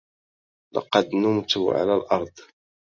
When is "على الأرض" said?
1.57-2.33